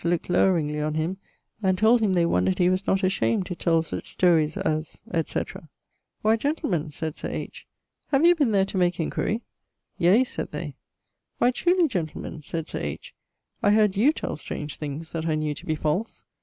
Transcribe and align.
looked 0.03 0.29
louringly 0.31 0.81
on 0.81 0.95
him, 0.95 1.15
and 1.61 1.77
told 1.77 2.01
him 2.01 2.13
they 2.13 2.25
wonderd 2.25 2.57
he 2.57 2.71
was 2.71 2.87
not 2.87 3.03
ashamed 3.03 3.45
to 3.45 3.55
tell 3.55 3.83
such 3.83 4.09
storys 4.09 4.57
as, 4.57 4.99
&c., 5.27 5.41
'Why, 6.23 6.35
gentlemen,' 6.37 6.89
(sayd 6.89 7.15
Sir 7.15 7.29
H.) 7.29 7.67
'have 8.07 8.25
you 8.25 8.33
been 8.33 8.51
there 8.51 8.65
to 8.65 8.79
make 8.79 8.99
enquiry?' 8.99 9.43
'Yea,' 9.99 10.23
sayd 10.23 10.49
they. 10.49 10.73
'Why 11.37 11.51
truly, 11.51 11.87
gentlemen,' 11.87 12.41
sayd 12.41 12.67
Sir 12.67 12.79
H. 12.79 13.13
'I 13.61 13.69
heard 13.73 13.95
you 13.95 14.11
tell 14.11 14.35
strange 14.37 14.77
things 14.77 15.11
that 15.11 15.27
I 15.27 15.35
knew 15.35 15.53
to 15.53 15.65
be 15.67 15.75
false. 15.75 16.23